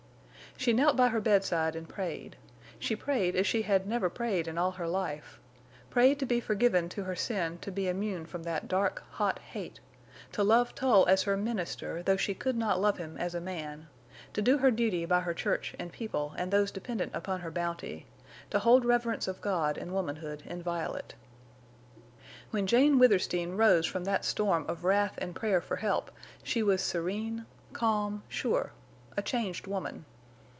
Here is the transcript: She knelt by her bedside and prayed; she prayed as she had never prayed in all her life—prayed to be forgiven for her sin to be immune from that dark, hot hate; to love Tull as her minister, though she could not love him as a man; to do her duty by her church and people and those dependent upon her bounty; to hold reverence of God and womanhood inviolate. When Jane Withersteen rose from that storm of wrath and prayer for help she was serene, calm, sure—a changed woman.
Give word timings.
She 0.57 0.73
knelt 0.73 0.95
by 0.95 1.07
her 1.09 1.21
bedside 1.21 1.75
and 1.75 1.89
prayed; 1.89 2.35
she 2.77 2.95
prayed 2.95 3.35
as 3.35 3.47
she 3.47 3.63
had 3.63 3.87
never 3.87 4.11
prayed 4.11 4.47
in 4.47 4.59
all 4.59 4.69
her 4.69 4.87
life—prayed 4.87 6.19
to 6.19 6.25
be 6.27 6.39
forgiven 6.39 6.87
for 6.87 7.01
her 7.01 7.15
sin 7.15 7.57
to 7.61 7.71
be 7.71 7.87
immune 7.87 8.27
from 8.27 8.43
that 8.43 8.67
dark, 8.67 9.01
hot 9.11 9.39
hate; 9.39 9.79
to 10.33 10.43
love 10.43 10.75
Tull 10.75 11.07
as 11.07 11.23
her 11.23 11.35
minister, 11.35 12.03
though 12.03 12.17
she 12.17 12.35
could 12.35 12.55
not 12.55 12.79
love 12.79 12.99
him 12.99 13.17
as 13.17 13.33
a 13.33 13.41
man; 13.41 13.87
to 14.33 14.41
do 14.43 14.59
her 14.59 14.69
duty 14.69 15.03
by 15.03 15.21
her 15.21 15.33
church 15.33 15.73
and 15.79 15.91
people 15.91 16.35
and 16.37 16.51
those 16.51 16.69
dependent 16.69 17.15
upon 17.15 17.39
her 17.39 17.49
bounty; 17.49 18.05
to 18.51 18.59
hold 18.59 18.85
reverence 18.85 19.27
of 19.27 19.41
God 19.41 19.79
and 19.79 19.91
womanhood 19.91 20.43
inviolate. 20.45 21.15
When 22.51 22.67
Jane 22.67 22.99
Withersteen 22.99 23.53
rose 23.57 23.87
from 23.87 24.03
that 24.03 24.23
storm 24.25 24.65
of 24.67 24.85
wrath 24.85 25.15
and 25.17 25.33
prayer 25.33 25.61
for 25.61 25.77
help 25.77 26.11
she 26.43 26.61
was 26.61 26.83
serene, 26.83 27.47
calm, 27.73 28.21
sure—a 28.29 29.23
changed 29.23 29.65
woman. 29.65 30.05